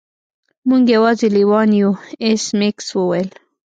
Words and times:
موږ 0.67 0.83
یوازې 0.95 1.27
لیوان 1.35 1.69
یو 1.81 1.91
ایس 2.23 2.43
میکس 2.59 2.87
وویل 2.93 3.29